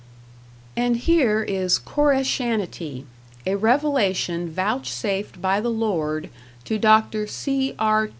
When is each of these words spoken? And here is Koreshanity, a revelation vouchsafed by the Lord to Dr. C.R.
And 0.75 0.97
here 0.97 1.43
is 1.43 1.77
Koreshanity, 1.77 3.05
a 3.45 3.53
revelation 3.53 4.49
vouchsafed 4.49 5.39
by 5.39 5.61
the 5.61 5.69
Lord 5.69 6.31
to 6.65 6.79
Dr. 6.79 7.27
C.R. 7.27 8.09